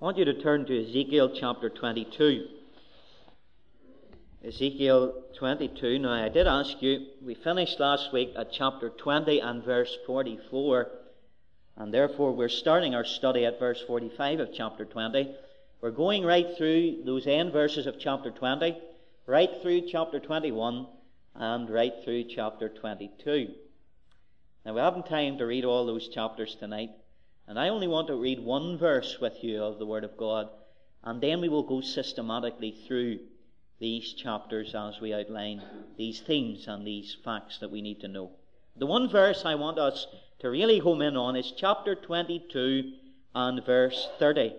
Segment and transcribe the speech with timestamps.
[0.00, 2.46] I want you to turn to Ezekiel chapter 22.
[4.42, 5.98] Ezekiel 22.
[5.98, 10.90] Now, I did ask you, we finished last week at chapter 20 and verse 44,
[11.76, 15.34] and therefore we're starting our study at verse 45 of chapter 20.
[15.82, 18.78] We're going right through those end verses of chapter 20,
[19.26, 20.86] right through chapter 21,
[21.34, 23.48] and right through chapter 22.
[24.64, 26.88] Now, we haven't time to read all those chapters tonight.
[27.50, 30.48] And I only want to read one verse with you of the Word of God,
[31.02, 33.18] and then we will go systematically through
[33.80, 35.60] these chapters as we outline
[35.96, 38.30] these themes and these facts that we need to know.
[38.76, 40.06] The one verse I want us
[40.38, 42.92] to really home in on is chapter 22
[43.34, 44.54] and verse 30.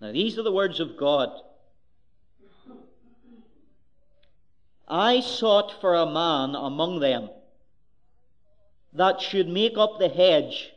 [0.00, 1.28] Now, these are the words of God.
[4.88, 7.28] I sought for a man among them
[8.92, 10.70] that should make up the hedge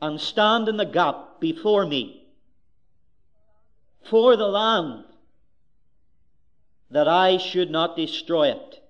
[0.00, 2.24] and stand in the gap before me
[4.04, 5.04] for the land,
[6.90, 8.80] that I should not destroy it.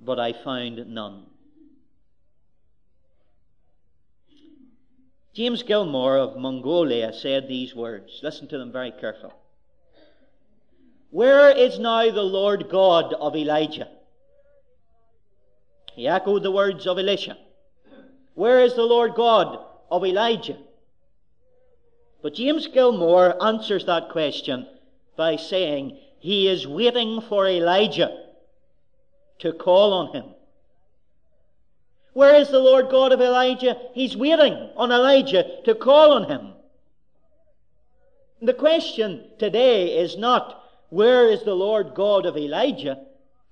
[0.00, 1.26] But I found none.
[5.32, 8.20] James Gilmour of Mongolia said these words.
[8.22, 9.32] Listen to them very carefully.
[11.10, 13.88] Where is now the Lord God of Elijah?
[15.94, 17.36] He echoed the words of Elisha.
[18.34, 19.58] Where is the Lord God
[19.90, 20.58] of Elijah?
[22.22, 24.66] But James Gilmour answers that question
[25.16, 28.24] by saying he is waiting for Elijah
[29.38, 30.24] to call on him.
[32.12, 33.76] Where is the Lord God of Elijah?
[33.92, 36.54] He's waiting on Elijah to call on him.
[38.40, 42.98] The question today is not, where is the Lord God of Elijah?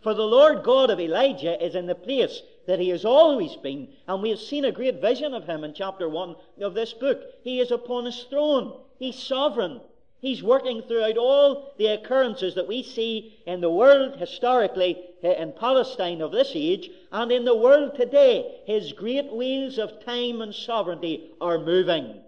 [0.02, 3.88] For the Lord God of Elijah is in the place that he has always been,
[4.08, 7.22] and we have seen a great vision of him in chapter 1 of this book.
[7.42, 8.80] He is upon his throne.
[8.98, 9.80] He's sovereign.
[10.20, 15.52] He's working throughout all the occurrences that we see in the world historically, eh, in
[15.52, 18.60] Palestine of this age, and in the world today.
[18.64, 22.22] His great wheels of time and sovereignty are moving.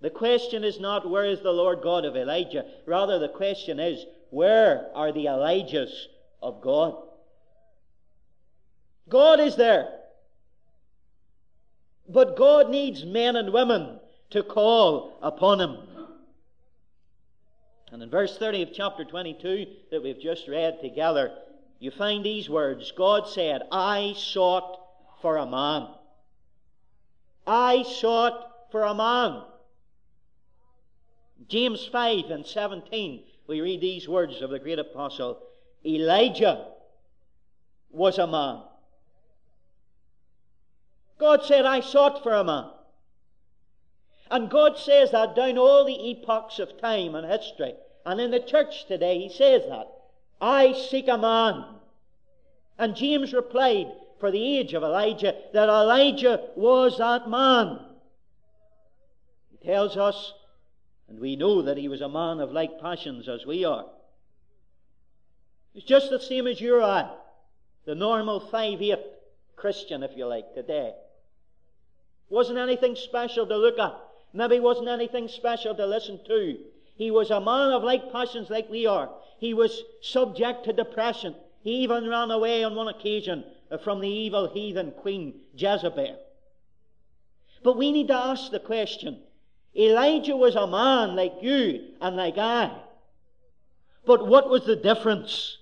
[0.00, 2.64] The question is not where is the Lord God of Elijah?
[2.86, 5.90] Rather, the question is where are the Elijahs
[6.42, 6.94] of God?
[9.08, 9.88] God is there.
[12.08, 13.98] But God needs men and women
[14.30, 15.76] to call upon Him.
[17.92, 21.32] And in verse 30 of chapter 22 that we've just read together,
[21.80, 24.78] you find these words God said, I sought
[25.22, 25.88] for a man.
[27.46, 29.42] I sought for a man.
[31.48, 35.42] James 5 and 17 we read these words of the great apostle
[35.84, 36.68] Elijah
[37.90, 38.62] was a man.
[41.18, 42.70] God said, I sought for a man.
[44.30, 47.74] And God says that down all the epochs of time and history.
[48.06, 49.88] And in the church today, He says that.
[50.40, 51.64] I seek a man.
[52.78, 53.88] And James replied
[54.20, 57.80] for the age of Elijah that Elijah was that man.
[59.50, 60.34] He tells us
[61.10, 63.84] and we know that he was a man of like passions as we are.
[65.74, 67.10] He's just the same as you or I.
[67.84, 68.98] The normal 5 8
[69.56, 70.94] Christian, if you like, today.
[72.28, 73.94] Wasn't anything special to look at.
[74.32, 76.58] Maybe wasn't anything special to listen to.
[76.94, 79.10] He was a man of like passions like we are.
[79.38, 81.34] He was subject to depression.
[81.62, 83.44] He even ran away on one occasion
[83.82, 86.18] from the evil heathen queen Jezebel.
[87.64, 89.22] But we need to ask the question
[89.76, 92.70] Elijah was a man like you and like I.
[94.04, 95.58] But what was the difference?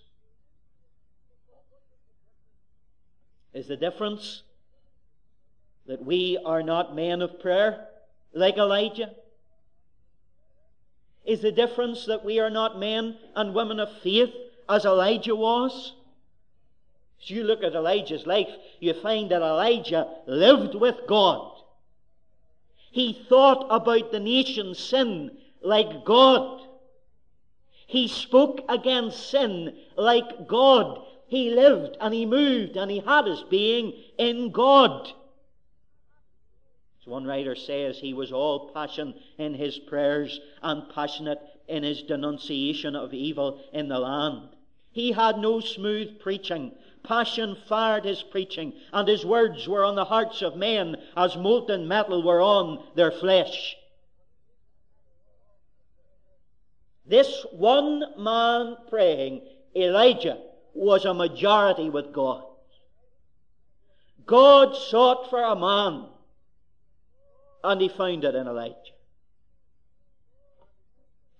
[3.53, 4.43] Is the difference
[5.87, 7.89] that we are not men of prayer
[8.33, 9.11] like Elijah?
[11.25, 14.33] Is the difference that we are not men and women of faith
[14.69, 15.93] as Elijah was?
[17.21, 18.49] As you look at Elijah's life,
[18.81, 21.58] you find that Elijah lived with God.
[22.99, 25.31] He thought about the nation's sin
[25.63, 26.63] like God.
[27.87, 31.07] He spoke against sin like God.
[31.29, 35.13] He lived and he moved and he had his being in God.
[37.01, 42.03] As one writer says, he was all passion in his prayers and passionate in his
[42.03, 44.49] denunciation of evil in the land.
[44.91, 46.73] He had no smooth preaching,
[47.09, 51.89] Passion fired his preaching, and his words were on the hearts of men as molten
[51.89, 53.77] metal were on their flesh.
[57.07, 59.41] This one man praying,
[59.75, 60.37] Elijah,
[60.75, 62.45] was a majority with God.
[64.27, 66.09] God sought for a man,
[67.65, 68.77] and he found it in Elijah.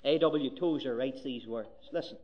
[0.05, 0.51] A.W.
[0.57, 1.69] Tozer writes these words.
[1.93, 2.17] Listen.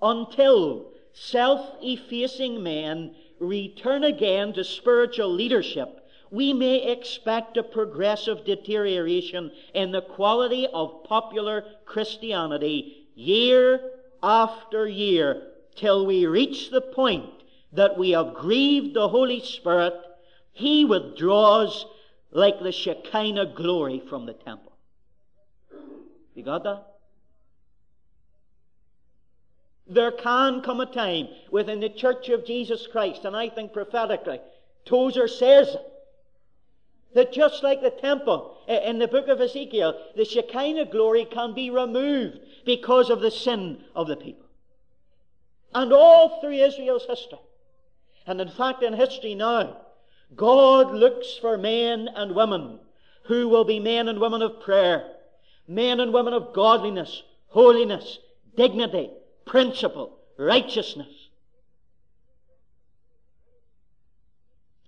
[0.00, 6.00] Until self effacing men return again to spiritual leadership,
[6.30, 13.80] we may expect a progressive deterioration in the quality of popular Christianity year
[14.22, 15.42] after year
[15.74, 17.30] till we reach the point
[17.72, 19.94] that we have grieved the Holy Spirit.
[20.52, 21.86] He withdraws
[22.30, 24.72] like the Shekinah glory from the temple.
[26.34, 26.91] You got that?
[29.92, 34.40] There can come a time within the Church of Jesus Christ, and I think prophetically,
[34.86, 35.76] Tozer says
[37.14, 41.68] that just like the temple in the book of Ezekiel, the Shekinah glory can be
[41.68, 44.46] removed because of the sin of the people.
[45.74, 47.38] And all through Israel's history,
[48.26, 49.76] and in fact in history now,
[50.34, 52.80] God looks for men and women
[53.24, 55.16] who will be men and women of prayer,
[55.68, 58.18] men and women of godliness, holiness,
[58.56, 59.10] dignity,
[59.44, 61.28] principle, righteousness.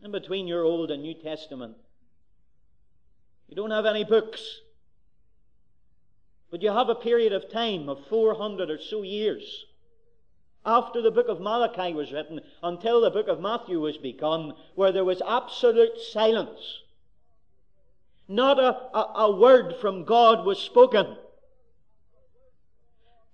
[0.03, 1.77] In between your Old and New Testament,
[3.49, 4.61] you don't have any books.
[6.51, 9.65] But you have a period of time of 400 or so years
[10.67, 14.93] after the book of Malachi was written until the book of Matthew was begun, where
[14.93, 16.81] there was absolute silence.
[18.29, 21.17] Not a, a, a, word from God was spoken.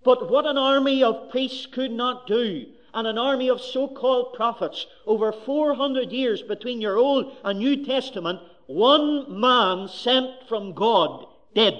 [0.02, 4.34] But what an army of priests could not do, and an army of so called
[4.34, 11.26] prophets over 400 years between your Old and New Testament one man sent from God
[11.54, 11.74] did.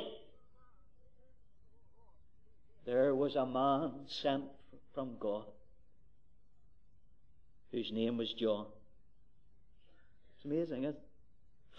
[2.85, 4.45] There was a man sent
[4.93, 5.45] from God
[7.71, 8.67] whose name was John.
[10.35, 11.01] It's amazing, isn't it?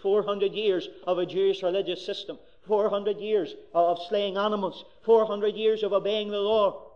[0.00, 5.92] 400 years of a Jewish religious system, 400 years of slaying animals, 400 years of
[5.92, 6.90] obeying the law.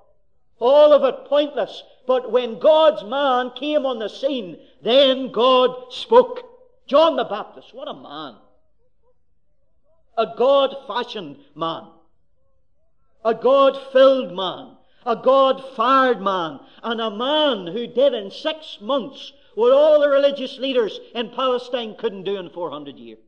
[0.59, 1.83] All of it pointless.
[2.07, 6.43] But when God's man came on the scene, then God spoke.
[6.87, 8.37] John the Baptist, what a man.
[10.17, 11.89] A God fashioned man.
[13.25, 14.77] A God filled man.
[15.05, 16.61] A God fired man.
[16.83, 21.97] And a man who did in six months what all the religious leaders in Palestine
[21.97, 23.19] couldn't do in 400 years.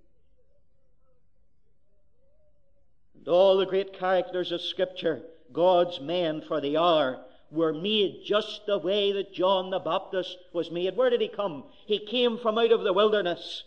[3.29, 5.23] All the great characters of Scripture,
[5.53, 7.21] God's men for the hour,
[7.51, 10.97] were made just the way that John the Baptist was made.
[10.97, 11.65] Where did he come?
[11.87, 13.65] He came from out of the wilderness.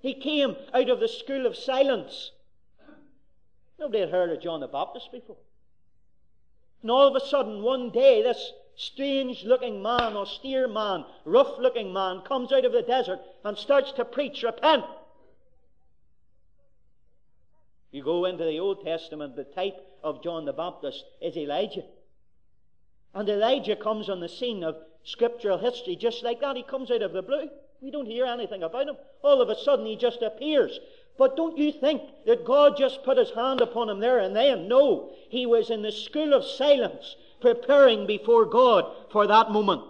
[0.00, 2.32] He came out of the school of silence.
[3.78, 5.36] Nobody had heard of John the Baptist before.
[6.82, 11.92] And all of a sudden, one day, this strange looking man, austere man, rough looking
[11.92, 14.84] man, comes out of the desert and starts to preach, repent.
[17.92, 21.84] You go into the Old Testament, the type of John the Baptist is Elijah.
[23.14, 26.56] And Elijah comes on the scene of scriptural history just like that.
[26.56, 27.50] He comes out of the blue.
[27.82, 28.96] We don't hear anything about him.
[29.22, 30.80] All of a sudden, he just appears.
[31.18, 34.68] But don't you think that God just put his hand upon him there and then?
[34.68, 35.10] No.
[35.28, 39.84] He was in the school of silence, preparing before God for that moment.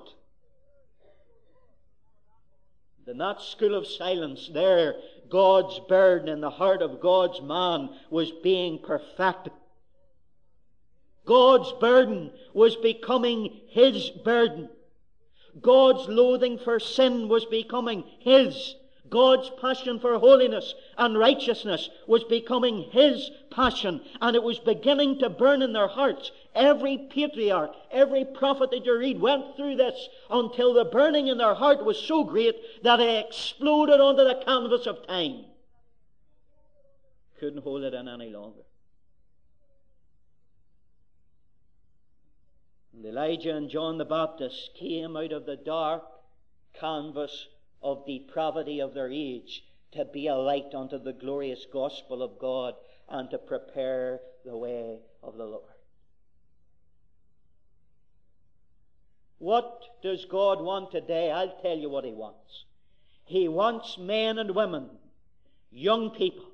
[3.07, 4.95] In that school of silence, there,
[5.29, 9.53] God's burden in the heart of God's man was being perfected.
[11.25, 14.69] God's burden was becoming his burden.
[15.61, 18.75] God's loathing for sin was becoming his.
[19.09, 25.29] God's passion for holiness and righteousness was becoming his passion, and it was beginning to
[25.29, 26.33] burn in their hearts.
[26.55, 31.55] Every patriarch, every prophet that you read went through this until the burning in their
[31.55, 35.47] heart was so great that it exploded onto the canvas of time.
[37.41, 38.61] Couldn't hold it in any longer.
[42.93, 46.05] And Elijah and John the Baptist came out of the dark
[46.79, 47.49] canvas
[47.83, 52.75] of depravity of their age to be a light unto the glorious gospel of God
[53.09, 55.72] and to prepare the way of the Lord.
[59.43, 61.33] What does God want today?
[61.33, 62.65] I'll tell you what He wants.
[63.25, 64.89] He wants men and women,
[65.73, 66.45] young people,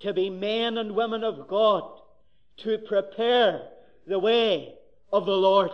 [0.00, 2.00] to be men and women of God,
[2.62, 3.68] to prepare
[4.06, 4.72] the way
[5.12, 5.72] of the Lord.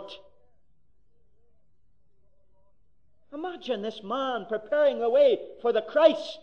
[3.33, 6.39] Imagine this man preparing the way for the Christ.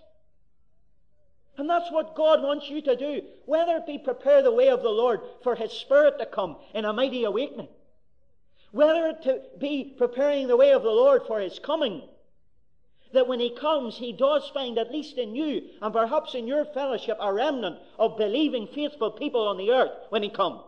[1.59, 3.21] And that's what God wants you to do.
[3.45, 6.87] Whether it be prepare the way of the Lord for His Spirit to come in
[6.87, 7.69] a mighty awakening,
[8.73, 12.03] whether to be preparing the way of the Lord for His coming,
[13.13, 16.65] that when he comes, he does find, at least in you, and perhaps in your
[16.65, 20.63] fellowship, a remnant of believing, faithful people on the earth when he comes.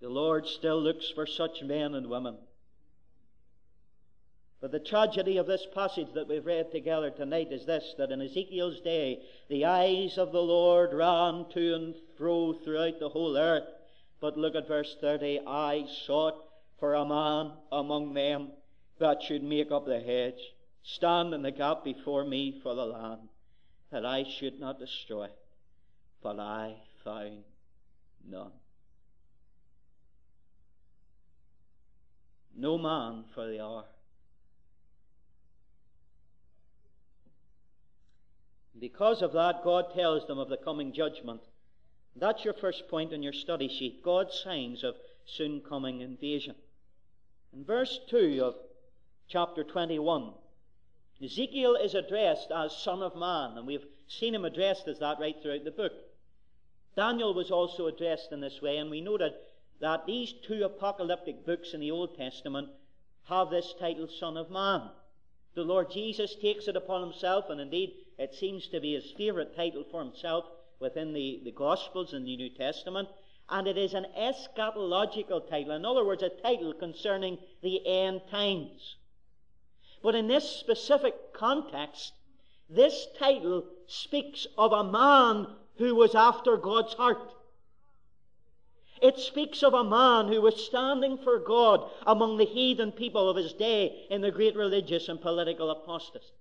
[0.00, 2.36] The Lord still looks for such men and women.
[4.60, 8.20] But the tragedy of this passage that we've read together tonight is this that in
[8.20, 13.68] Ezekiel's day, the eyes of the Lord ran to and fro throughout the whole earth.
[14.20, 16.42] But look at verse 30 I sought
[16.78, 18.48] for a man among them
[18.98, 20.40] that should make up the hedge,
[20.82, 23.28] stand in the gap before me for the land,
[23.90, 25.38] that I should not destroy it.
[26.22, 27.44] But I found
[28.28, 28.52] none.
[32.56, 33.84] No man for the hour.
[38.80, 41.40] Because of that, God tells them of the coming judgment.
[42.20, 46.56] That's your first point in your study sheet God's signs of soon coming invasion.
[47.52, 48.54] In verse 2 of
[49.28, 50.32] chapter 21,
[51.22, 55.36] Ezekiel is addressed as Son of Man, and we've seen him addressed as that right
[55.40, 55.92] throughout the book.
[56.96, 59.32] Daniel was also addressed in this way, and we noted
[59.80, 62.68] that these two apocalyptic books in the Old Testament
[63.24, 64.90] have this title, Son of Man.
[65.54, 69.54] The Lord Jesus takes it upon himself, and indeed it seems to be his favorite
[69.54, 70.44] title for himself
[70.80, 73.08] within the, the Gospels in the New Testament
[73.50, 75.72] and it is an eschatological title.
[75.72, 78.96] In other words, a title concerning the end times.
[80.02, 82.12] But in this specific context,
[82.68, 85.46] this title speaks of a man
[85.78, 87.32] who was after God's heart.
[89.00, 93.36] It speaks of a man who was standing for God among the heathen people of
[93.36, 96.34] his day in the great religious and political apostasy.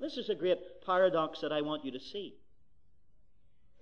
[0.00, 2.34] This is a great paradox that I want you to see.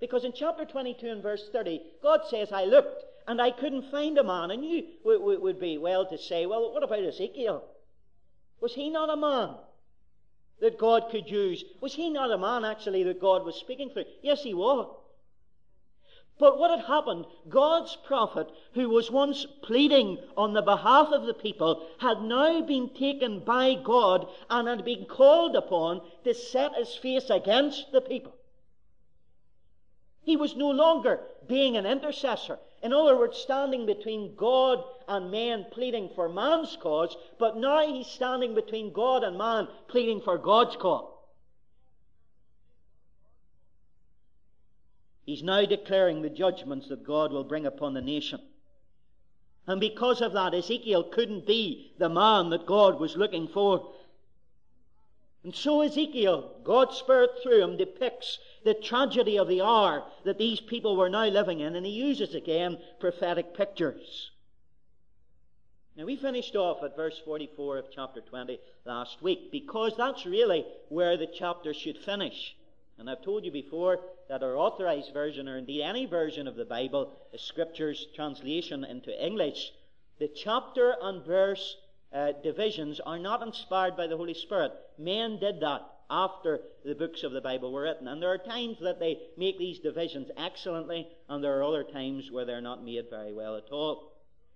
[0.00, 4.16] Because in chapter 22 and verse 30, God says, I looked and I couldn't find
[4.16, 4.50] a man.
[4.50, 7.62] And you would be well to say, well, what about Ezekiel?
[8.60, 9.56] Was he not a man
[10.60, 11.64] that God could use?
[11.80, 14.04] Was he not a man, actually, that God was speaking through?
[14.22, 14.96] Yes, he was.
[16.38, 17.26] But what had happened?
[17.50, 22.88] God's prophet, who was once pleading on the behalf of the people, had now been
[22.94, 28.32] taken by God and had been called upon to set his face against the people.
[30.22, 32.58] He was no longer being an intercessor.
[32.82, 38.06] In other words, standing between God and man, pleading for man's cause, but now he's
[38.06, 41.10] standing between God and man pleading for God's cause.
[45.26, 48.40] He's now declaring the judgments that God will bring upon the nation.
[49.66, 53.92] And because of that, Ezekiel couldn't be the man that God was looking for.
[55.42, 60.60] And so Ezekiel, God's Spirit through him, depicts the tragedy of the hour that these
[60.60, 64.30] people were now living in, and he uses again prophetic pictures.
[65.96, 70.64] Now, we finished off at verse 44 of chapter 20 last week because that's really
[70.88, 72.54] where the chapter should finish.
[72.98, 76.66] And I've told you before that our authorized version, or indeed any version of the
[76.66, 79.72] Bible, the Scripture's translation into English,
[80.18, 81.76] the chapter and verse
[82.12, 84.72] uh, divisions are not inspired by the Holy Spirit.
[84.98, 88.08] Men did that after the books of the Bible were written.
[88.08, 92.30] And there are times that they make these divisions excellently, and there are other times
[92.30, 94.12] where they're not made very well at all.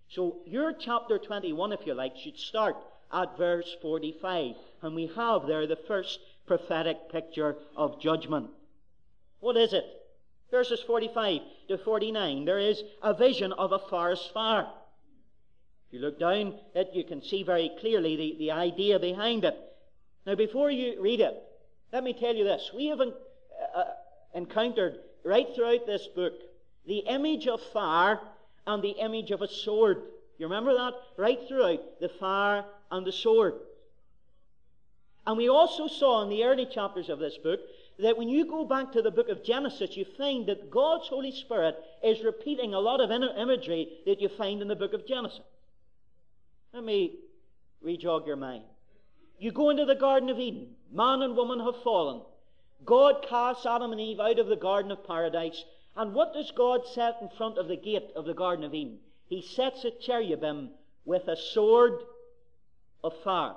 [0.08, 2.76] So your chapter 21, if you like, should start
[3.12, 4.54] at verse 45.
[4.82, 8.50] And we have there the first prophetic picture of judgment.
[9.40, 9.84] What is it?
[10.50, 12.44] Verses 45 to 49.
[12.44, 14.66] There is a vision of a forest fire.
[15.94, 19.56] You look down it, you can see very clearly the, the idea behind it.
[20.26, 21.40] Now, before you read it,
[21.92, 22.72] let me tell you this.
[22.74, 23.12] We have uh,
[23.76, 23.84] uh,
[24.34, 26.32] encountered right throughout this book
[26.84, 28.18] the image of fire
[28.66, 29.98] and the image of a sword.
[30.36, 30.94] You remember that?
[31.16, 33.54] Right throughout the fire and the sword.
[35.28, 37.60] And we also saw in the early chapters of this book
[38.00, 41.30] that when you go back to the book of Genesis, you find that God's Holy
[41.30, 45.38] Spirit is repeating a lot of imagery that you find in the book of Genesis.
[46.74, 47.20] Let me
[47.86, 48.64] rejog your mind.
[49.38, 50.74] You go into the Garden of Eden.
[50.90, 52.22] Man and woman have fallen.
[52.84, 55.64] God casts Adam and Eve out of the Garden of Paradise.
[55.94, 58.98] And what does God set in front of the gate of the Garden of Eden?
[59.28, 60.70] He sets a cherubim
[61.04, 62.00] with a sword
[63.04, 63.54] of fire.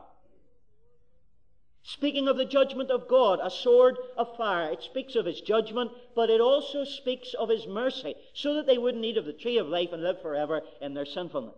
[1.81, 5.89] Speaking of the judgment of God, a sword of fire, it speaks of his judgment,
[6.15, 9.57] but it also speaks of his mercy, so that they wouldn't eat of the tree
[9.57, 11.55] of life and live forever in their sinfulness.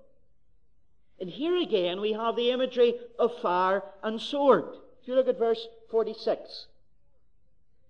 [1.19, 4.65] And here again we have the imagery of fire and sword.
[5.01, 6.67] If you look at verse 46.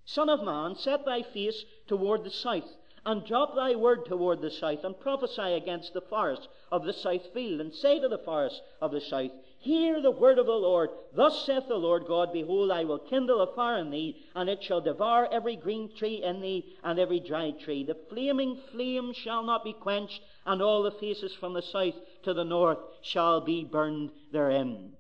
[0.06, 4.50] Son of man, set thy face toward the south, and drop thy word toward the
[4.50, 8.62] south, and prophesy against the forest of the south field, and say to the forest
[8.82, 10.90] of the south, Hear the word of the Lord.
[11.14, 14.64] Thus saith the Lord God, Behold, I will kindle a fire in thee, and it
[14.64, 17.84] shall devour every green tree in thee, and every dry tree.
[17.84, 22.34] The flaming flame shall not be quenched, and all the faces from the south to
[22.34, 24.94] the north shall be burned therein.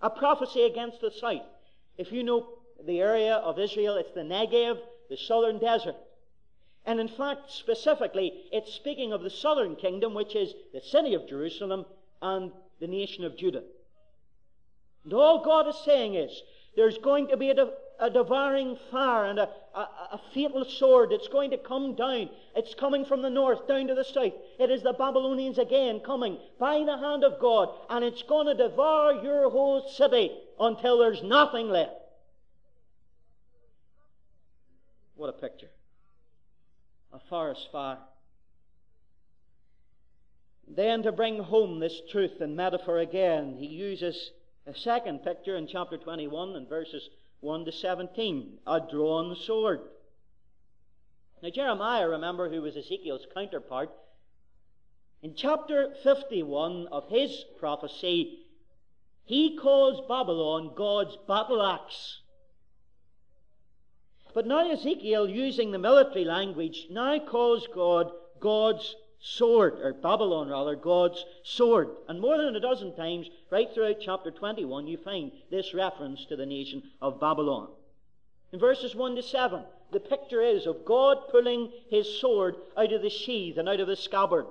[0.00, 1.42] A prophecy against the south.
[1.98, 2.48] If you know
[2.84, 4.78] the area of Israel, it's the Negev,
[5.08, 5.96] the southern desert.
[6.84, 11.28] And in fact, specifically, it's speaking of the southern kingdom, which is the city of
[11.28, 11.84] Jerusalem
[12.22, 13.64] and the nation of Judah.
[15.04, 16.42] And all God is saying is
[16.76, 19.80] there's going to be a, a devouring fire and a, a,
[20.12, 22.28] a fatal sword that's going to come down.
[22.54, 24.32] It's coming from the north down to the south.
[24.58, 28.68] It is the Babylonians again coming by the hand of God, and it's going to
[28.68, 31.92] devour your whole city until there's nothing left.
[35.14, 35.70] What a picture.
[37.12, 37.98] A forest fire.
[40.68, 44.32] Then, to bring home this truth and metaphor again, he uses
[44.66, 47.08] a second picture in chapter 21 and verses
[47.40, 49.80] 1 to 17 a drawn sword.
[51.42, 53.90] Now, Jeremiah, remember, who was Ezekiel's counterpart,
[55.22, 58.46] in chapter 51 of his prophecy,
[59.24, 62.20] he calls Babylon God's battle axe.
[64.34, 68.94] But now Ezekiel, using the military language, now calls God God's
[69.26, 71.88] sword, or Babylon rather, God's sword.
[72.08, 76.36] And more than a dozen times, right throughout chapter 21, you find this reference to
[76.36, 77.68] the nation of Babylon.
[78.52, 83.02] In verses 1 to 7, the picture is of God pulling his sword out of
[83.02, 84.46] the sheath and out of the scabbard.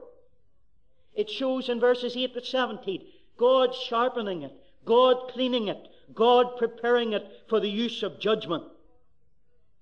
[1.14, 3.02] It shows in verses 8 to 17,
[3.38, 4.54] God sharpening it,
[4.84, 8.66] God cleaning it, God preparing it for the use of judgment.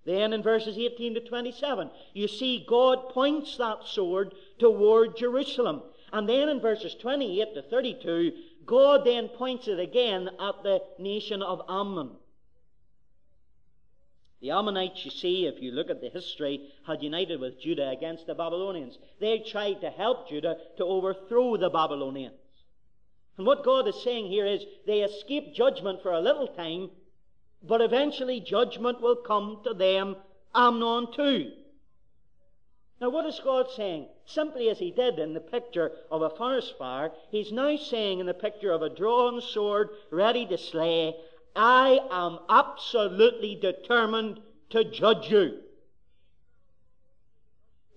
[0.06, 4.34] Then in verses 18 to 27, you see God points that sword
[4.64, 5.82] toward Jerusalem.
[6.14, 8.32] And then in verses 28 to 32,
[8.66, 12.12] God then points it again at the nation of Ammon.
[14.40, 18.26] The Ammonites, you see, if you look at the history, had united with Judah against
[18.26, 18.98] the Babylonians.
[19.20, 22.36] They tried to help Judah to overthrow the Babylonians.
[23.38, 26.90] And what God is saying here is they escape judgment for a little time,
[27.62, 30.16] but eventually judgment will come to them,
[30.56, 31.52] Ammon too.
[33.04, 34.08] Now, what is God saying?
[34.24, 38.28] Simply as he did in the picture of a forest fire, he's now saying in
[38.28, 41.14] the picture of a drawn sword ready to slay,
[41.54, 44.40] I am absolutely determined
[44.70, 45.60] to judge you.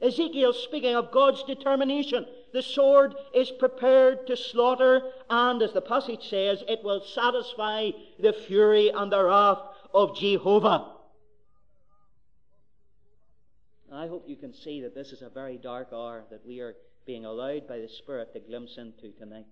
[0.03, 2.27] Ezekiel speaking of God's determination.
[2.53, 8.33] The sword is prepared to slaughter, and as the passage says, it will satisfy the
[8.33, 9.63] fury and the wrath
[9.95, 10.96] of Jehovah.
[13.99, 16.75] I hope you can see that this is a very dark hour that we are
[17.07, 19.47] being allowed by the Spirit to glimpse into tonight.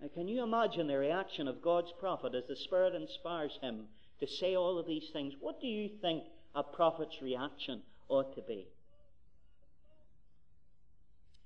[0.00, 3.84] Now, can you imagine the reaction of God's prophet as the Spirit inspires him
[4.18, 5.34] to say all of these things?
[5.40, 8.66] What do you think a prophet's reaction ought to be?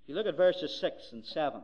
[0.03, 1.62] If you look at verses 6 and 7,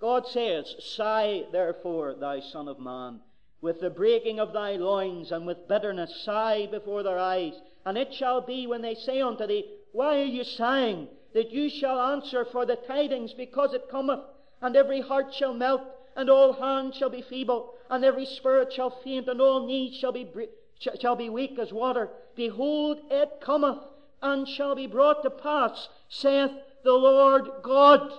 [0.00, 3.20] God says, Sigh therefore, thou son of man,
[3.60, 7.54] with the breaking of thy loins, and with bitterness sigh before their eyes.
[7.84, 11.08] And it shall be when they say unto thee, Why are you sighing?
[11.34, 14.20] That you shall answer for the tidings, because it cometh.
[14.62, 15.82] And every heart shall melt,
[16.16, 20.12] and all hands shall be feeble, and every spirit shall faint, and all knees shall
[20.12, 20.28] be,
[21.00, 22.10] shall be weak as water.
[22.36, 23.78] Behold, it cometh,
[24.22, 26.52] and shall be brought to pass, saith
[26.84, 28.12] the Lord God.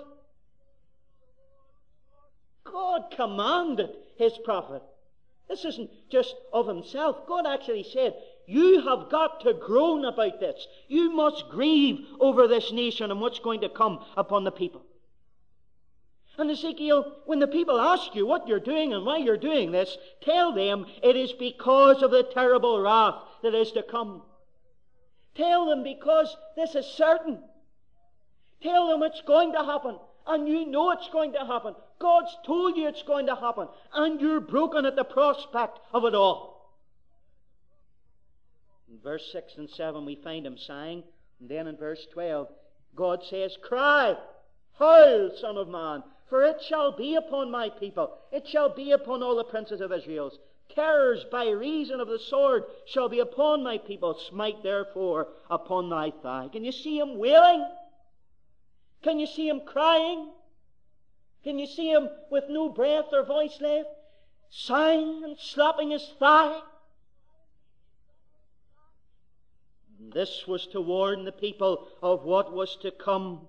[2.63, 4.83] God commanded his prophet
[5.49, 7.27] this isn't just of himself.
[7.27, 8.13] God actually said,
[8.45, 10.67] You have got to groan about this.
[10.87, 14.83] You must grieve over this nation and what's going to come upon the people.
[16.37, 19.97] And Ezekiel, when the people ask you what you're doing and why you're doing this,
[20.21, 24.21] tell them it is because of the terrible wrath that is to come.
[25.35, 27.39] Tell them because this is certain.
[28.61, 31.75] Tell them it's going to happen and you know it's going to happen.
[31.99, 36.15] God's told you it's going to happen, and you're broken at the prospect of it
[36.15, 36.73] all.
[38.89, 41.03] In verse 6 and 7, we find him sighing,
[41.39, 42.47] and then in verse 12,
[42.95, 44.15] God says, Cry,
[44.79, 49.21] howl, Son of Man, for it shall be upon my people, it shall be upon
[49.21, 50.39] all the princes of Israel's.
[50.73, 54.13] Terrors by reason of the sword shall be upon my people.
[54.29, 56.47] Smite therefore upon thy thigh.
[56.51, 57.67] Can you see him wailing?
[59.01, 60.29] Can you see him crying?
[61.43, 63.89] Can you see him with no breath or voice left,
[64.49, 66.61] sighing and slapping his thigh?
[69.99, 73.47] This was to warn the people of what was to come.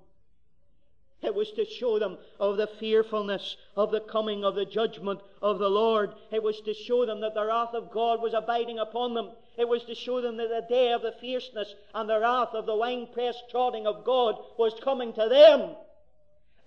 [1.22, 5.58] It was to show them of the fearfulness of the coming of the judgment of
[5.58, 6.14] the Lord.
[6.30, 9.32] It was to show them that the wrath of God was abiding upon them.
[9.56, 12.66] It was to show them that the day of the fierceness and the wrath of
[12.66, 15.76] the winepress trotting of God was coming to them.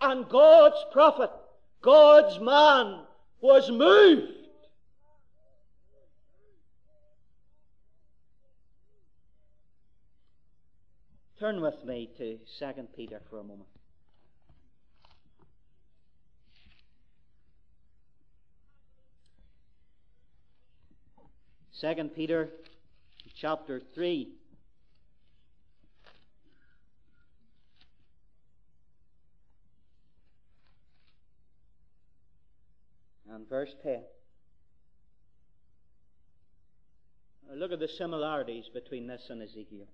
[0.05, 1.31] And God's prophet,
[1.81, 3.05] God's man,
[3.39, 4.33] was moved.
[11.39, 13.69] Turn with me to 2 Peter for a moment.
[21.71, 22.49] Second Peter
[23.35, 24.29] chapter 3.
[33.33, 34.03] And verse 10.
[37.49, 39.87] Uh, look at the similarities between this and Ezekiel.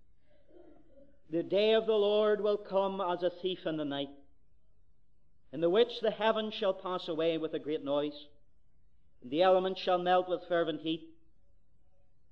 [1.31, 4.09] The day of the Lord will come as a thief in the night,
[5.53, 8.27] in the which the heavens shall pass away with a great noise,
[9.21, 11.09] and the elements shall melt with fervent heat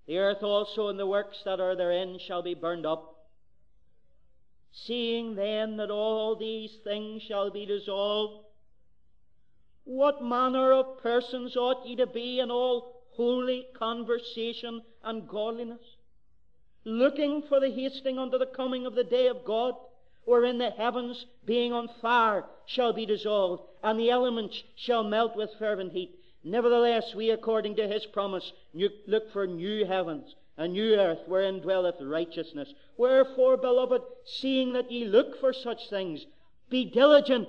[0.08, 3.28] the earth also and the works that are therein shall be burned up.
[4.72, 8.47] Seeing then that all these things shall be dissolved,
[9.88, 15.96] what manner of persons ought ye to be in all holy conversation and godliness,
[16.84, 19.74] looking for the hasting unto the coming of the day of God,
[20.26, 25.50] wherein the heavens, being on fire, shall be dissolved, and the elements shall melt with
[25.58, 26.20] fervent heat.
[26.44, 32.02] Nevertheless, we, according to his promise, look for new heavens, a new earth, wherein dwelleth
[32.02, 32.74] righteousness.
[32.98, 36.26] Wherefore, beloved, seeing that ye look for such things,
[36.70, 37.48] be diligent,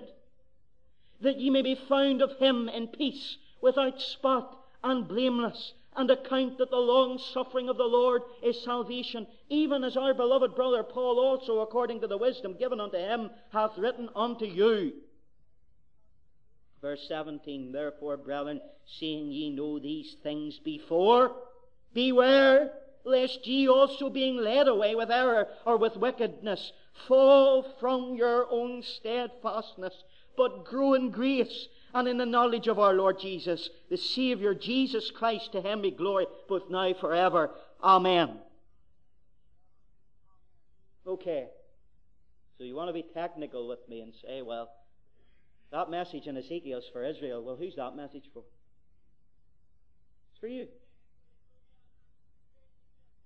[1.20, 6.58] that ye may be found of him in peace, without spot and blameless, and account
[6.58, 11.18] that the long suffering of the Lord is salvation, even as our beloved brother Paul
[11.18, 14.92] also, according to the wisdom given unto him, hath written unto you.
[16.80, 21.34] Verse 17, Therefore, brethren, seeing ye know these things before,
[21.92, 22.72] beware
[23.04, 26.72] lest ye also being led away with error or with wickedness
[27.08, 29.94] fall from your own steadfastness,
[30.38, 35.10] but grow in grace and in the knowledge of our Lord Jesus, the Saviour, Jesus
[35.10, 37.50] Christ, to him be glory both now and forever.
[37.82, 38.38] Amen.
[41.06, 41.48] Okay.
[42.56, 44.70] So you want to be technical with me and say, well,
[45.72, 47.44] that message in Ezekiel's for Israel.
[47.44, 48.44] Well, who's that message for?
[50.30, 50.68] It's for you.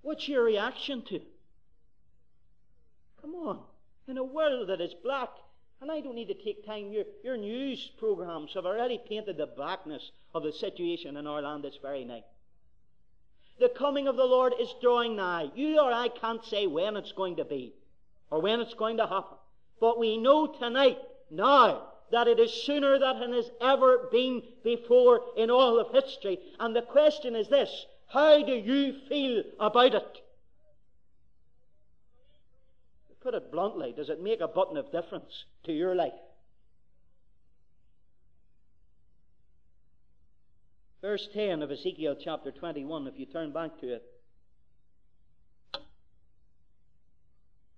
[0.01, 1.21] What's your reaction to?
[3.21, 3.61] Come on.
[4.09, 5.31] In a world that is black,
[5.83, 9.47] and I don't need to take time, your, your news programs have already painted the
[9.47, 12.23] blackness of the situation in our land this very night.
[13.59, 15.51] The coming of the Lord is drawing nigh.
[15.57, 17.75] You or I can't say when it's going to be
[18.31, 19.37] or when it's going to happen.
[19.81, 20.99] But we know tonight,
[21.33, 26.39] now, that it is sooner than it has ever been before in all of history.
[26.61, 30.21] And the question is this how do you feel about it?
[33.23, 36.13] Put it bluntly, does it make a button of difference to your life?
[41.01, 44.03] Verse 10 of Ezekiel chapter 21, if you turn back to it.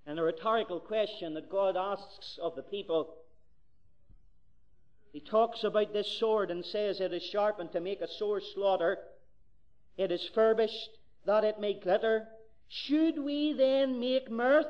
[0.07, 3.15] And a rhetorical question that God asks of the people
[5.15, 8.99] he talks about this sword and says it is sharpened to make a sore slaughter.
[9.97, 12.27] It is furbished that it may glitter.
[12.69, 14.67] Should we then make mirth?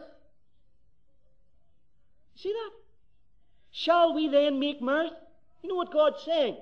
[2.36, 2.70] See that?
[3.70, 5.12] Shall we then make mirth?
[5.62, 6.56] You know what God's saying?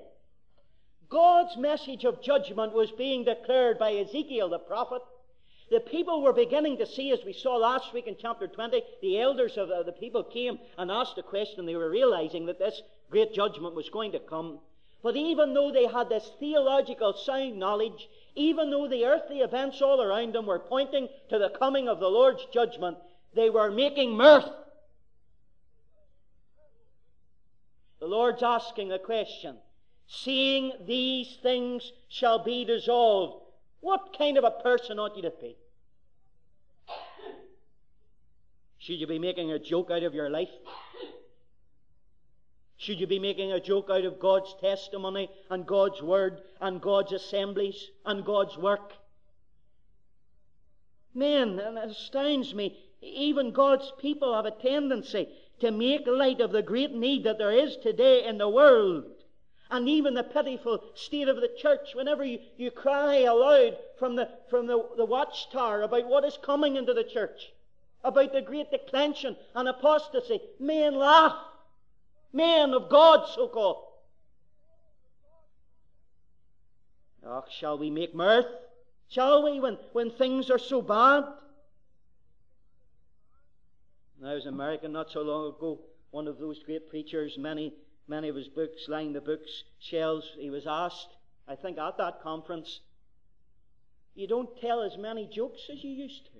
[1.09, 5.03] God's message of judgment was being declared by Ezekiel the prophet.
[5.71, 9.21] The people were beginning to see, as we saw last week in chapter 20, the
[9.21, 11.67] elders of the people came and asked a question.
[11.67, 12.81] They were realizing that this
[13.11, 14.59] great judgment was going to come.
[15.03, 20.01] But even though they had this theological sound knowledge, even though the earthly events all
[20.01, 22.97] around them were pointing to the coming of the Lord's judgment,
[23.35, 24.49] they were making mirth.
[28.03, 29.59] The Lord's asking a question,
[30.09, 33.45] seeing these things shall be dissolved,
[33.79, 35.57] what kind of a person ought you to be?
[38.79, 40.51] Should you be making a joke out of your life?
[42.77, 47.12] Should you be making a joke out of God's testimony and God's word and God's
[47.12, 48.95] assemblies and God's work?
[51.15, 55.29] Men, and it astounds me, even God's people have a tendency
[55.62, 59.05] to make light of the great need that there is today in the world.
[59.70, 64.29] And even the pitiful state of the church, whenever you, you cry aloud from, the,
[64.51, 67.53] from the, the watchtower about what is coming into the church.
[68.03, 71.37] about the great declension and apostasy, men laugh.
[72.33, 73.85] Men of God, so called.
[77.25, 78.46] Oh, shall we make mirth?
[79.09, 81.25] Shall we, when, when things are so bad?
[84.27, 85.81] I was in America not so long ago.
[86.11, 87.73] One of those great preachers, many,
[88.07, 90.31] many of his books lying the books shelves.
[90.39, 91.09] He was asked,
[91.49, 92.81] I think at that conference,
[94.15, 96.33] you don't tell as many jokes as you used to.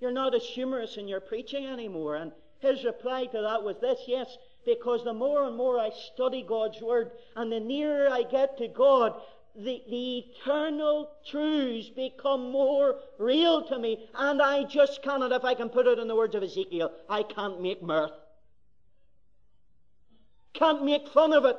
[0.00, 2.16] You're not as humorous in your preaching anymore.
[2.16, 6.44] And his reply to that was this yes, because the more and more I study
[6.46, 9.14] God's Word and the nearer I get to God,
[9.56, 15.54] the, the eternal truths become more real to me, and I just cannot, if I
[15.54, 18.10] can put it in the words of Ezekiel, I can't make mirth.
[20.54, 21.56] Can't make fun of it.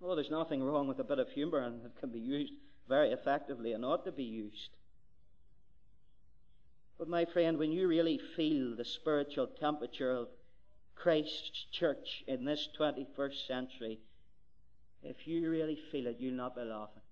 [0.00, 2.52] Well, there's nothing wrong with a bit of humor, and it can be used
[2.88, 4.70] very effectively and ought to be used.
[6.98, 10.28] But, my friend, when you really feel the spiritual temperature of
[10.94, 13.98] Christ's church in this 21st century,
[15.08, 17.02] if you really feel it, you'll not be laughing.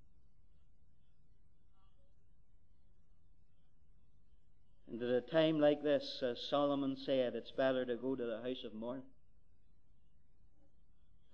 [4.90, 8.36] And at a time like this, as Solomon said, it's better to go to the
[8.36, 9.02] house of mourning,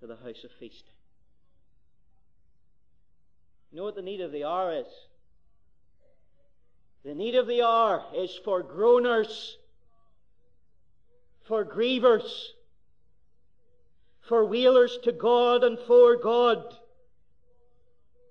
[0.01, 0.95] to the house of feasting.
[3.71, 4.87] You know what the need of the hour is?
[7.05, 9.53] The need of the hour is for groaners,
[11.47, 12.49] for grievers,
[14.31, 16.77] for wailers to God and for God.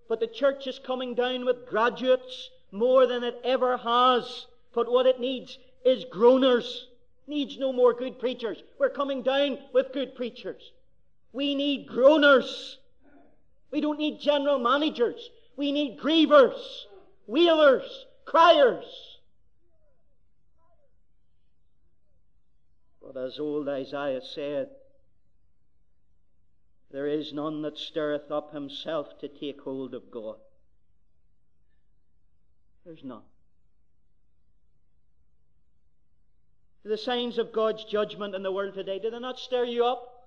[0.08, 4.48] But the church is coming down with graduates more than it ever has.
[4.74, 6.84] But what it needs is groaners.
[7.28, 8.64] Needs no more good preachers.
[8.80, 10.72] We're coming down with good preachers.
[11.34, 12.76] We need groaners.
[13.70, 15.30] We don't need general managers.
[15.58, 16.86] We need grievers,
[17.28, 19.20] wheelers, criers.
[23.06, 24.70] But as old Isaiah said,
[26.92, 30.38] there is none that stirreth up himself to take hold of God.
[32.86, 33.22] There's none.
[36.84, 40.20] The signs of God's judgment in the world today, do they not stir you up?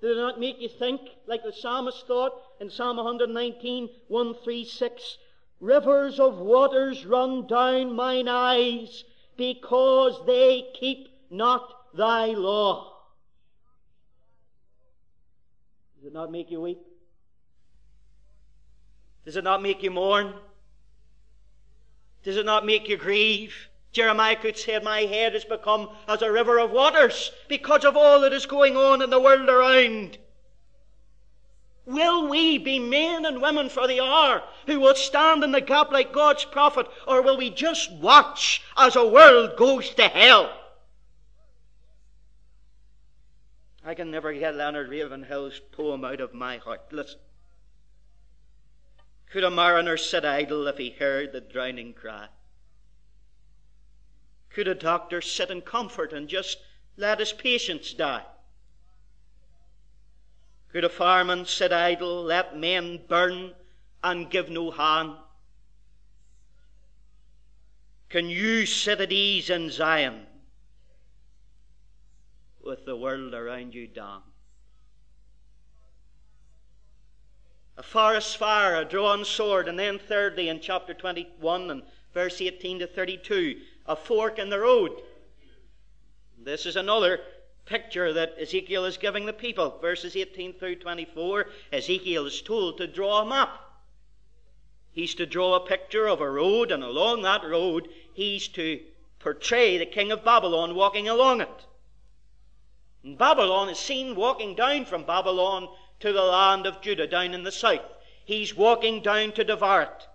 [0.00, 4.64] Do they not make you think, like the psalmist thought in Psalm 119, 1 3
[4.64, 5.18] 6?
[5.60, 9.04] Rivers of waters run down mine eyes
[9.36, 12.91] because they keep not thy law.
[16.02, 16.80] Does it not make you weep?
[19.24, 20.34] Does it not make you mourn?
[22.24, 23.54] Does it not make you grieve?
[23.92, 28.20] Jeremiah could say, My head has become as a river of waters because of all
[28.22, 30.18] that is going on in the world around.
[31.86, 35.92] Will we be men and women for the hour who will stand in the gap
[35.92, 40.52] like God's prophet, or will we just watch as a world goes to hell?
[43.84, 46.92] I can never get Leonard Ravenhill's poem out of my heart.
[46.92, 47.18] Listen.
[49.30, 52.28] Could a mariner sit idle if he heard the drowning cry?
[54.50, 56.58] Could a doctor sit in comfort and just
[56.96, 58.24] let his patients die?
[60.70, 63.54] Could a fireman sit idle, let men burn,
[64.04, 65.16] and give no hand?
[68.10, 70.26] Can you sit at ease in Zion
[72.64, 74.22] with the world around you down?
[77.76, 82.80] A forest fire, a drawn sword, and then thirdly in chapter 21 and verse 18
[82.80, 85.02] to 32, a fork in the road.
[86.38, 87.20] This is another
[87.64, 89.78] picture that Ezekiel is giving the people.
[89.80, 93.60] Verses 18 through 24, Ezekiel is told to draw a map.
[94.92, 98.80] He's to draw a picture of a road, and along that road, he's to
[99.18, 101.66] portray the king of Babylon walking along it.
[103.04, 105.68] Babylon is seen walking down from Babylon
[106.00, 107.80] to the land of Judah, down in the south.
[108.24, 110.08] He's walking down to devour it.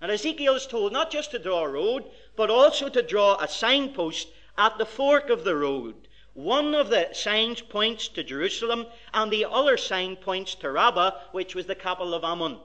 [0.00, 2.04] And Ezekiel is told not just to draw a road,
[2.36, 6.08] but also to draw a signpost at the fork of the road.
[6.34, 11.54] One of the signs points to Jerusalem, and the other sign points to Rabbah, which
[11.54, 12.58] was the capital of Ammon.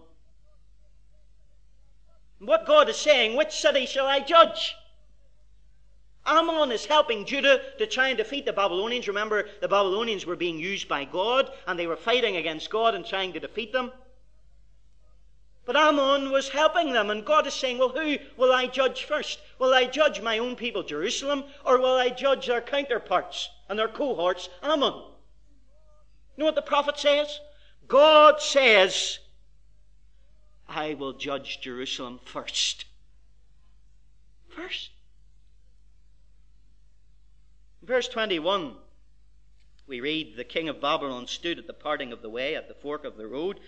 [2.39, 4.75] What God is saying, which city shall I judge?
[6.25, 9.07] Ammon is helping Judah to try and defeat the Babylonians.
[9.07, 13.05] Remember, the Babylonians were being used by God, and they were fighting against God and
[13.05, 13.91] trying to defeat them.
[15.65, 19.39] But Ammon was helping them, and God is saying, Well, who will I judge first?
[19.59, 23.87] Will I judge my own people, Jerusalem, or will I judge their counterparts and their
[23.87, 24.93] cohorts, Ammon?
[24.93, 25.03] You
[26.37, 27.39] know what the prophet says?
[27.87, 29.19] God says,
[30.67, 32.85] I will judge Jerusalem first.
[34.47, 34.91] First.
[37.89, 38.75] Verse 21,
[39.87, 42.75] we read, The king of Babylon stood at the parting of the way, at the
[42.75, 43.59] fork of the road,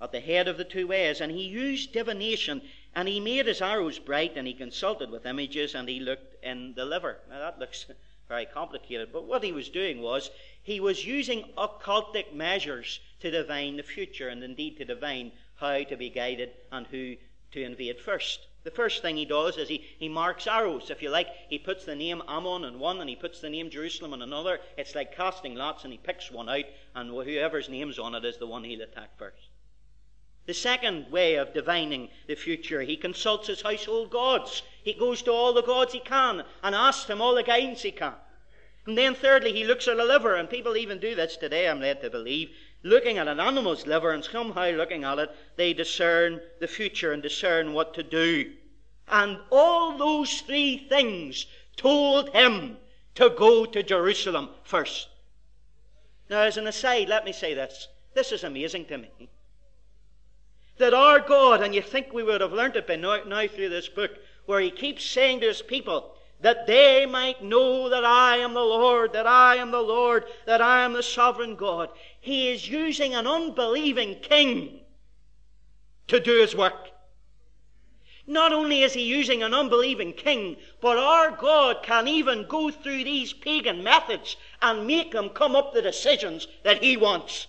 [0.00, 2.62] at the head of the two ways, and he used divination,
[2.94, 6.74] and he made his arrows bright, and he consulted with images, and he looked in
[6.74, 7.18] the liver.
[7.28, 7.86] Now that looks
[8.28, 10.30] very complicated, but what he was doing was
[10.62, 15.96] he was using occultic measures to divine the future, and indeed to divine how to
[15.96, 17.16] be guided and who
[17.50, 18.46] to invade first.
[18.64, 21.28] The first thing he does is he, he marks arrows, if you like.
[21.50, 24.58] He puts the name Ammon in one and he puts the name Jerusalem in another.
[24.78, 28.38] It's like casting lots and he picks one out, and whoever's name's on it is
[28.38, 29.48] the one he'll attack first.
[30.46, 34.62] The second way of divining the future, he consults his household gods.
[34.82, 37.92] He goes to all the gods he can and asks them all the guidance he
[37.92, 38.14] can.
[38.86, 41.80] And then, thirdly, he looks at a liver, and people even do this today, I'm
[41.80, 42.50] led to believe.
[42.86, 47.22] Looking at an animal's liver and somehow looking at it, they discern the future and
[47.22, 48.52] discern what to do.
[49.08, 51.46] And all those three things
[51.78, 52.76] told him
[53.14, 55.08] to go to Jerusalem first.
[56.28, 57.88] Now, as an aside, let me say this.
[58.12, 59.30] This is amazing to me.
[60.76, 63.70] That our God, and you think we would have learnt it by now, now through
[63.70, 64.10] this book,
[64.44, 66.13] where he keeps saying to his people,
[66.44, 70.60] that they might know that I am the Lord, that I am the Lord, that
[70.60, 71.88] I am the sovereign God.
[72.20, 74.80] He is using an unbelieving king
[76.08, 76.90] to do his work.
[78.26, 83.04] Not only is he using an unbelieving king, but our God can even go through
[83.04, 87.46] these pagan methods and make them come up the decisions that he wants.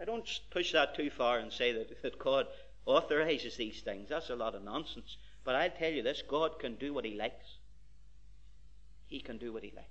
[0.00, 2.46] I don't push that too far and say that, that God
[2.86, 4.08] authorizes these things.
[4.08, 5.16] That's a lot of nonsense.
[5.44, 7.56] But I'll tell you this God can do what He likes.
[9.06, 9.88] He can do what He likes.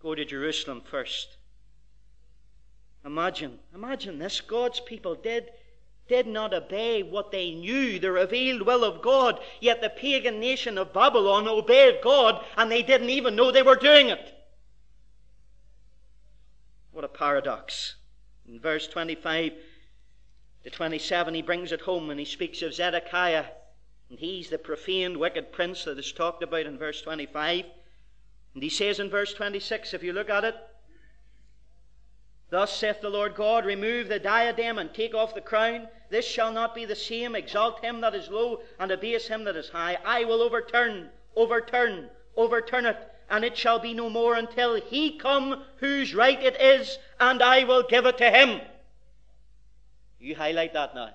[0.00, 1.36] Go to Jerusalem first.
[3.04, 4.40] Imagine, imagine this.
[4.40, 5.50] God's people did,
[6.08, 10.76] did not obey what they knew, the revealed will of God, yet the pagan nation
[10.76, 14.32] of Babylon obeyed God and they didn't even know they were doing it.
[16.92, 17.94] What a paradox.
[18.48, 19.52] In verse 25,
[20.66, 23.44] to 27, he brings it home and he speaks of Zedekiah.
[24.10, 27.64] And he's the profaned, wicked prince that is talked about in verse 25.
[28.52, 30.56] And he says in verse 26, if you look at it,
[32.50, 35.86] Thus saith the Lord God, Remove the diadem and take off the crown.
[36.10, 37.36] This shall not be the same.
[37.36, 39.98] Exalt him that is low and abase him that is high.
[40.04, 42.98] I will overturn, overturn, overturn it,
[43.30, 47.62] and it shall be no more until he come whose right it is, and I
[47.62, 48.62] will give it to him.
[50.18, 51.10] You highlight that now.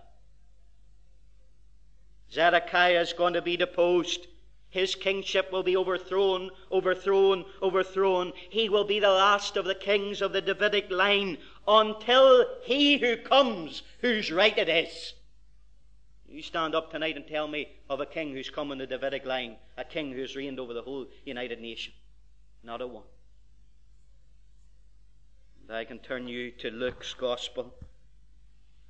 [2.31, 4.27] Zedekiah is going to be deposed.
[4.69, 8.31] His kingship will be overthrown, overthrown, overthrown.
[8.49, 11.37] He will be the last of the kings of the Davidic line
[11.67, 15.13] until he who comes, whose right it is.
[16.29, 19.25] You stand up tonight and tell me of a king who's come in the Davidic
[19.25, 21.91] line, a king who's reigned over the whole United Nation.
[22.63, 23.03] Not a one.
[25.67, 27.73] And I can turn you to Luke's Gospel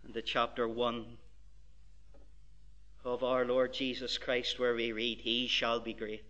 [0.03, 1.05] and the chapter 1
[3.03, 6.23] of our Lord Jesus Christ, where we read, He shall be great.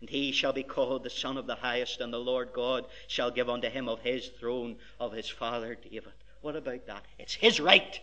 [0.00, 3.30] And he shall be called the Son of the Highest, and the Lord God shall
[3.30, 6.12] give unto him of his throne of his father David.
[6.40, 7.04] What about that?
[7.18, 8.00] It's his right.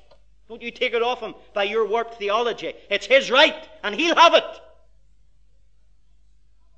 [0.50, 2.74] Don't you take it off him by your warped theology.
[2.90, 4.62] It's his right, and he'll have it.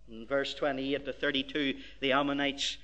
[0.09, 2.77] In verse 28 to 32, the Ammonites,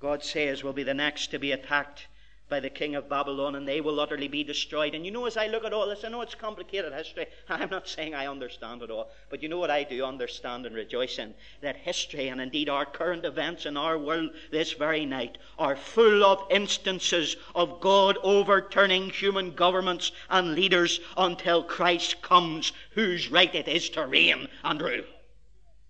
[0.00, 2.06] God says, will be the next to be attacked
[2.52, 4.94] by the king of Babylon, and they will utterly be destroyed.
[4.94, 7.24] And you know, as I look at all this, I know it's complicated history.
[7.48, 10.74] I'm not saying I understand it all, but you know what I do understand and
[10.74, 11.32] rejoice in?
[11.62, 16.22] That history, and indeed our current events in our world this very night, are full
[16.26, 23.66] of instances of God overturning human governments and leaders until Christ comes, whose right it
[23.66, 25.04] is to reign and rule.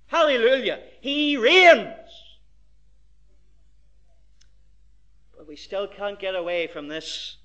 [0.07, 0.79] Hallelujah!
[1.01, 2.02] He reigns!
[5.43, 7.39] But we still can't get away from this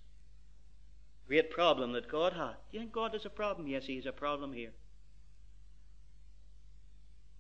[1.28, 2.54] great problem that God had.
[2.70, 3.68] Do you think God has a problem?
[3.68, 4.70] Yes, He has a problem here.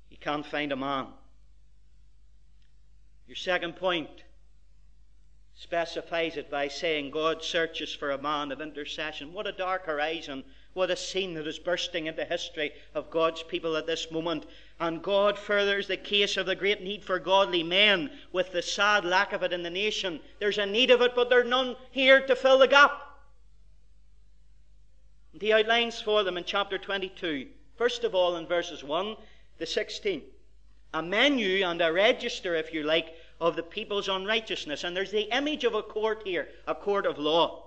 [0.09, 1.09] He can't find a man.
[3.27, 4.09] Your second point
[5.53, 9.33] specifies it by saying God searches for a man of intercession.
[9.33, 10.43] What a dark horizon.
[10.77, 14.45] What a scene that is bursting into history of God's people at this moment.
[14.79, 19.03] And God furthers the case of the great need for godly men with the sad
[19.03, 20.19] lack of it in the nation.
[20.37, 22.91] There's a need of it, but there's none here to fill the gap.
[25.33, 29.15] And he outlines for them in chapter 22, first of all in verses 1
[29.57, 30.21] to 16,
[30.93, 34.83] a menu and a register, if you like, of the people's unrighteousness.
[34.83, 37.66] And there's the image of a court here, a court of law.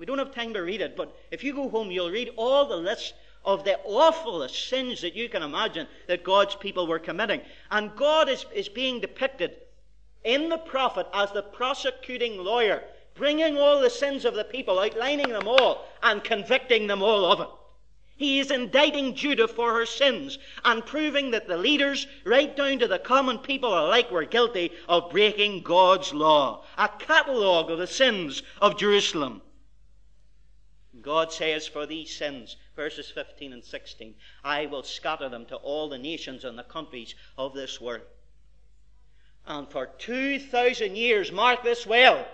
[0.00, 2.64] We don't have time to read it, but if you go home, you'll read all
[2.64, 3.12] the list
[3.44, 7.42] of the awfulest sins that you can imagine that God's people were committing.
[7.70, 9.58] And God is, is being depicted
[10.24, 12.82] in the prophet as the prosecuting lawyer,
[13.14, 17.40] bringing all the sins of the people, outlining them all, and convicting them all of
[17.40, 17.48] it.
[18.16, 22.88] He is indicting Judah for her sins and proving that the leaders, right down to
[22.88, 26.64] the common people alike, were guilty of breaking God's law.
[26.78, 29.42] A catalogue of the sins of Jerusalem.
[31.02, 35.88] God says, For these sins, verses 15 and 16, I will scatter them to all
[35.88, 38.02] the nations and the countries of this world.
[39.46, 42.26] And for 2,000 years, mark this well,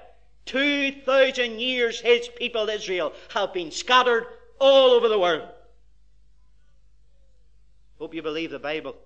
[0.47, 4.27] 2,000 years his people Israel have been scattered
[4.59, 5.49] all over the world.
[7.99, 8.97] Hope you believe the Bible.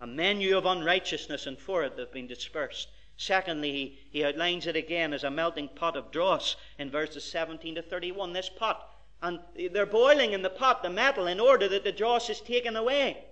[0.00, 2.88] A menu of unrighteousness, and for it they've been dispersed.
[3.18, 7.76] Secondly, he, he outlines it again as a melting pot of dross in verses 17
[7.76, 8.32] to 31.
[8.32, 8.90] This pot,
[9.22, 9.40] and
[9.72, 13.24] they're boiling in the pot the metal in order that the dross is taken away.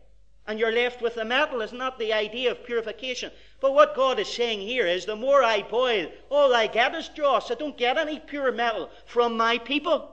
[0.47, 1.61] And you're left with the metal.
[1.61, 3.31] Is not that the idea of purification.
[3.61, 7.09] But what God is saying here is the more I boil, all I get is
[7.09, 7.51] dross.
[7.51, 10.11] I don't get any pure metal from my people.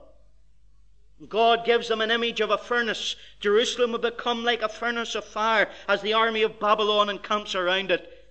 [1.28, 3.16] God gives them an image of a furnace.
[3.40, 7.90] Jerusalem will become like a furnace of fire as the army of Babylon encamps around
[7.90, 8.21] it.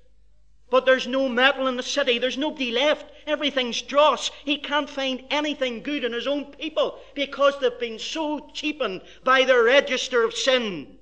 [0.71, 2.17] But there's no metal in the city.
[2.17, 3.11] There's nobody left.
[3.27, 4.31] Everything's dross.
[4.45, 9.43] He can't find anything good in his own people because they've been so cheapened by
[9.43, 10.97] the register of sin.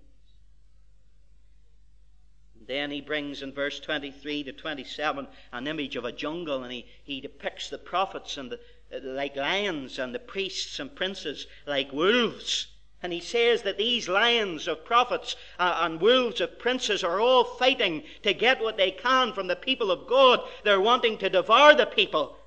[2.59, 6.87] Then he brings in verse 23 to 27 an image of a jungle and he,
[7.03, 8.59] he depicts the prophets and the,
[9.03, 12.67] like lions and the priests and princes like wolves.
[13.01, 17.43] And he says that these lions of prophets uh, and wolves of princes are all
[17.43, 20.41] fighting to get what they can from the people of God.
[20.63, 22.37] They're wanting to devour the people.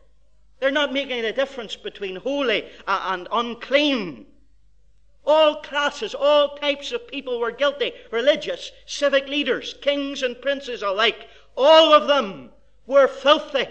[0.60, 4.26] They're not making a difference between holy uh, and unclean.
[5.24, 7.92] All classes, all types of people were guilty.
[8.10, 11.28] Religious, civic leaders, kings and princes alike.
[11.56, 12.50] All of them
[12.86, 13.68] were filthy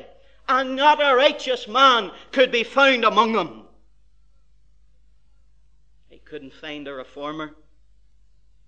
[0.48, 3.61] and not a righteous man could be found among them.
[6.32, 7.58] Couldn't find a reformer.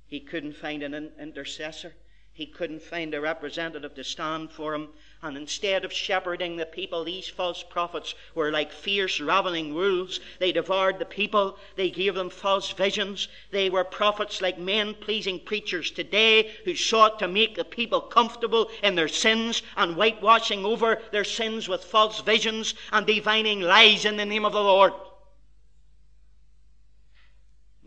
[0.05, 1.93] He couldn't find an intercessor.
[2.34, 4.89] He couldn't find a representative to stand for him.
[5.22, 10.20] And instead of shepherding the people, these false prophets were like fierce, ravening wolves.
[10.39, 11.57] They devoured the people.
[11.78, 13.30] They gave them false visions.
[13.51, 18.70] They were prophets like men pleasing preachers today who sought to make the people comfortable
[18.84, 24.18] in their sins and whitewashing over their sins with false visions and divining lies in
[24.18, 24.91] the name of the Lord.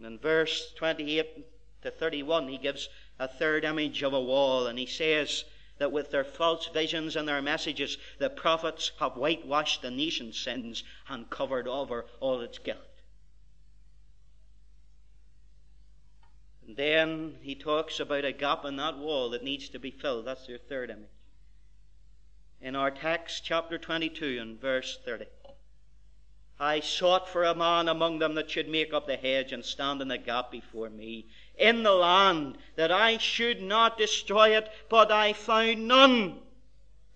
[0.07, 2.89] In verse 28 to 31, he gives
[3.19, 5.45] a third image of a wall, and he says
[5.79, 10.85] that with their false visions and their messages, the prophets have whitewashed the nation's sins
[11.09, 12.79] and covered over all its guilt.
[16.67, 20.27] And then he talks about a gap in that wall that needs to be filled.
[20.27, 21.11] That's your third image.
[22.61, 25.27] In our text, chapter 22 and verse 30.
[26.59, 30.01] I sought for a man among them that should make up the hedge and stand
[30.01, 31.27] in the gap before me
[31.59, 36.41] in the land, that I should not destroy it, but I found none.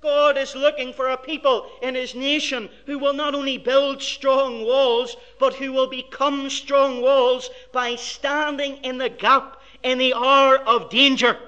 [0.00, 4.64] God is looking for a people in His nation who will not only build strong
[4.64, 10.58] walls, but who will become strong walls by standing in the gap in the hour
[10.58, 11.38] of danger.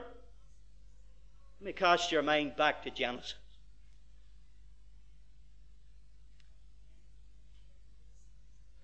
[1.60, 3.34] Let me cast your mind back to Genesis.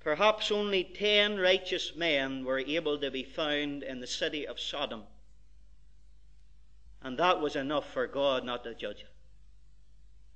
[0.09, 5.03] Perhaps only ten righteous men were able to be found in the city of Sodom.
[7.03, 9.13] And that was enough for God not to judge it.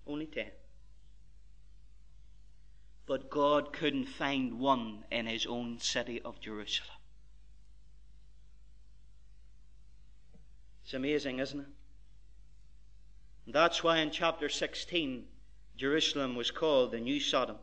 [0.06, 0.50] Only ten.
[3.06, 6.98] But God couldn't find one in his own city of Jerusalem.
[10.84, 11.66] It's amazing, isn't it?
[13.46, 15.24] And that's why in chapter 16,
[15.78, 17.56] Jerusalem was called the New Sodom.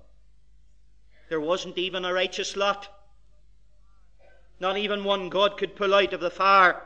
[1.29, 2.89] There wasn't even a righteous lot.
[4.59, 6.81] Not even one God could pull out of the fire.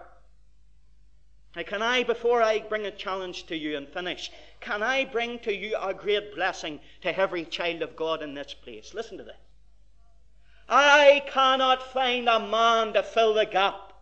[1.56, 5.40] Now, can I, before I bring a challenge to you and finish, can I bring
[5.40, 8.94] to you a great blessing to every child of God in this place?
[8.94, 9.38] Listen to this.
[10.68, 13.94] I cannot find a man to fill the gap.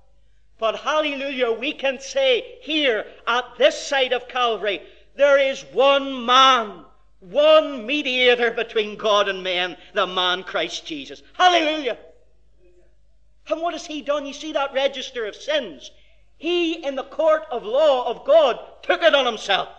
[0.57, 4.81] But hallelujah, we can say here at this side of Calvary,
[5.15, 6.85] there is one man
[7.21, 11.23] one mediator between God and men, the man Christ Jesus.
[11.33, 11.97] Hallelujah.
[13.47, 14.25] And what has he done?
[14.25, 15.89] You see that register of sins.
[16.37, 19.69] He, in the court of law of God, took it on himself.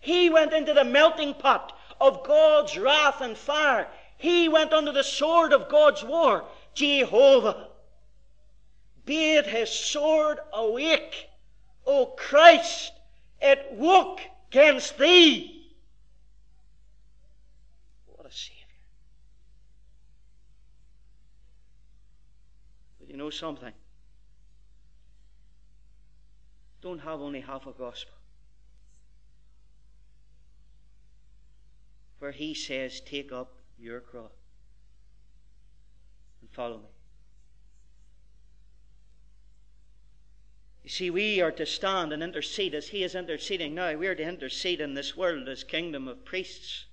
[0.00, 3.88] He went into the melting pot of God's wrath and fire.
[4.16, 6.44] He went under the sword of God's war.
[6.74, 7.68] Jehovah
[9.04, 11.26] bade his sword awake.
[11.86, 12.92] O Christ,
[13.40, 14.20] it woke
[14.50, 15.68] against thee.
[18.06, 18.56] What a Savior.
[22.99, 23.72] But you know something?
[26.80, 28.14] Don't have only half a gospel.
[32.20, 34.30] where he says, Take up your cross
[36.40, 36.88] and follow me.
[40.84, 43.94] You see, we are to stand and intercede as he is interceding now.
[43.96, 46.86] We are to intercede in this world as kingdom of priests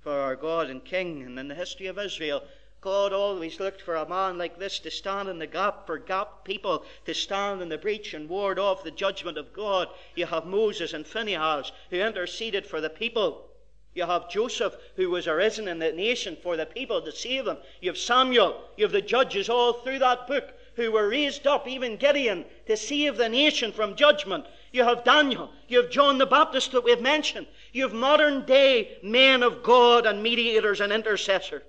[0.00, 1.22] for our God and King.
[1.22, 2.42] And in the history of Israel,
[2.80, 6.44] God always looked for a man like this to stand in the gap for gap
[6.44, 9.88] people, to stand in the breach and ward off the judgment of God.
[10.14, 13.50] You have Moses and Phinehas who interceded for the people.
[13.92, 17.58] You have Joseph, who was arisen in the nation for the people to save them.
[17.82, 18.62] You have Samuel.
[18.76, 22.76] You have the judges all through that book who were raised up, even Gideon, to
[22.78, 24.46] save the nation from judgment.
[24.72, 25.50] You have Daniel.
[25.68, 27.46] You have John the Baptist that we've mentioned.
[27.72, 31.62] You have modern day men of God and mediators and intercessors.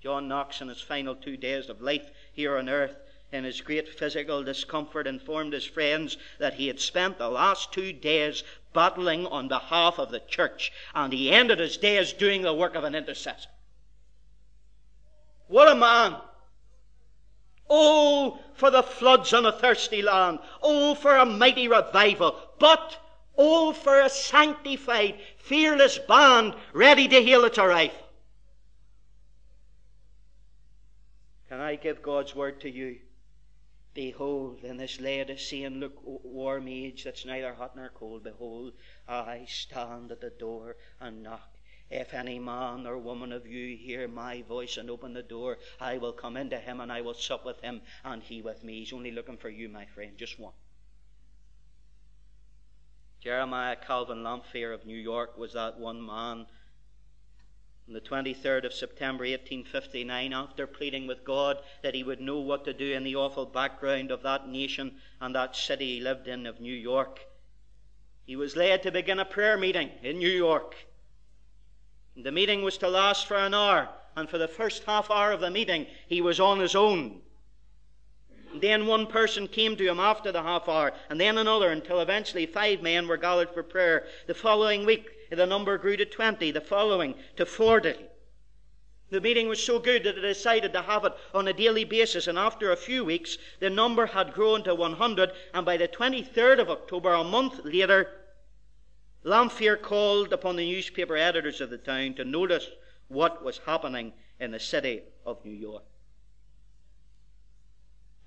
[0.00, 2.96] John Knox, in his final two days of life here on earth,
[3.32, 7.92] in his great physical discomfort, informed his friends that he had spent the last two
[7.92, 12.76] days battling on behalf of the church, and he ended his days doing the work
[12.76, 13.48] of an intercessor.
[15.48, 16.16] What a man!
[17.68, 20.38] Oh, for the floods on a thirsty land.
[20.62, 22.38] Oh, for a mighty revival.
[22.58, 22.98] But,
[23.36, 28.07] oh, for a sanctified, fearless band ready to hail its arrival.
[31.48, 33.00] Can I give God's word to you?
[33.94, 38.74] Behold, in this Laodicean lukewarm age that's neither hot nor cold, behold,
[39.08, 41.58] I stand at the door and knock.
[41.90, 45.96] If any man or woman of you hear my voice and open the door, I
[45.96, 48.80] will come into him and I will sup with him and he with me.
[48.80, 50.52] He's only looking for you, my friend, just one.
[53.20, 56.46] Jeremiah Calvin Lanphier of New York was that one man
[57.88, 62.66] on the 23rd of September 1859, after pleading with God that he would know what
[62.66, 66.44] to do in the awful background of that nation and that city he lived in
[66.44, 67.20] of New York,
[68.26, 70.74] he was led to begin a prayer meeting in New York.
[72.14, 75.40] The meeting was to last for an hour, and for the first half hour of
[75.40, 77.22] the meeting, he was on his own.
[78.54, 82.46] Then one person came to him after the half hour, and then another, until eventually
[82.46, 84.06] five men were gathered for prayer.
[84.26, 87.94] The following week, the number grew to 20, the following to 40.
[89.10, 92.26] The meeting was so good that they decided to have it on a daily basis,
[92.26, 96.60] and after a few weeks, the number had grown to 100, and by the 23rd
[96.60, 98.10] of October, a month later,
[99.24, 102.70] Lanphier called upon the newspaper editors of the town to notice
[103.08, 105.84] what was happening in the city of New York.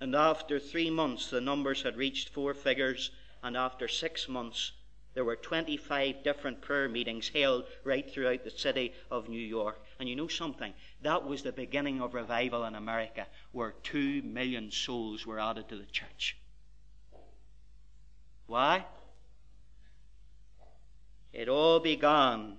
[0.01, 3.11] And after three months, the numbers had reached four figures,
[3.43, 4.71] and after six months,
[5.13, 9.79] there were 25 different prayer meetings held right throughout the city of New York.
[9.99, 10.73] And you know something?
[11.03, 15.75] That was the beginning of revival in America, where two million souls were added to
[15.75, 16.35] the church.
[18.47, 18.85] Why?
[21.31, 22.57] It all began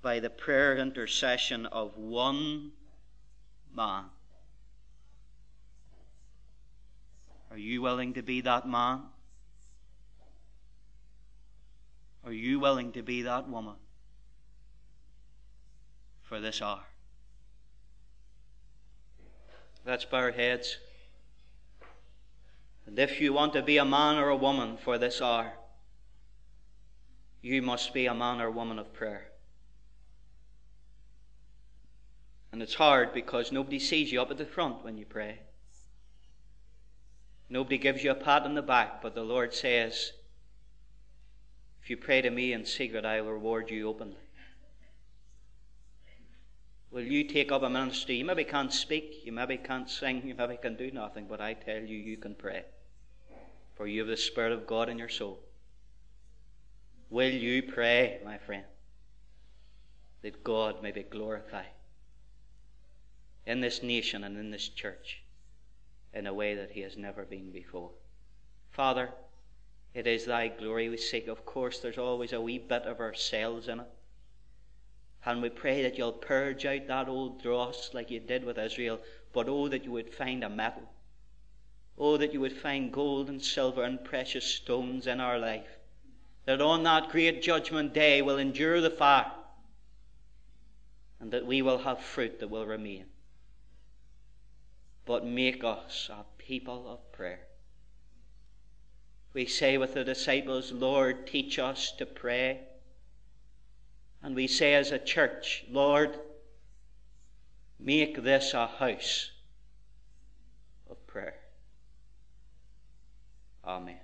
[0.00, 2.72] by the prayer intercession of one
[3.76, 4.06] man.
[7.52, 9.02] Are you willing to be that man?
[12.24, 13.74] Are you willing to be that woman
[16.22, 16.80] for this hour?
[19.84, 20.78] Let's bow our heads.
[22.86, 25.52] And if you want to be a man or a woman for this hour,
[27.42, 29.26] you must be a man or woman of prayer.
[32.50, 35.40] And it's hard because nobody sees you up at the front when you pray.
[37.52, 40.12] Nobody gives you a pat on the back, but the Lord says,
[41.82, 44.16] if you pray to me in secret, I will reward you openly.
[46.90, 48.14] Will you take up a ministry?
[48.14, 51.52] You maybe can't speak, you maybe can't sing, you maybe can do nothing, but I
[51.52, 52.64] tell you, you can pray.
[53.74, 55.38] For you have the Spirit of God in your soul.
[57.10, 58.64] Will you pray, my friend,
[60.22, 61.66] that God may be glorified
[63.44, 65.21] in this nation and in this church
[66.14, 67.90] in a way that He has never been before?
[68.70, 69.10] Father,
[69.94, 71.28] it is thy glory we seek.
[71.28, 73.90] Of course, there's always a wee bit of ourselves in it.
[75.24, 79.00] And we pray that you'll purge out that old dross like you did with Israel,
[79.32, 80.88] but oh, that you would find a metal
[81.98, 85.78] Oh, that you would find gold and silver and precious stones in our life,
[86.46, 89.30] that on that great judgment day we'll endure the fire,
[91.20, 93.04] and that we will have fruit that will remain.
[95.04, 97.46] But make us a people of prayer.
[99.32, 102.60] We say with the disciples, Lord, teach us to pray.
[104.22, 106.18] And we say as a church, Lord,
[107.80, 109.30] make this a house
[110.88, 111.34] of prayer.
[113.64, 114.01] Amen.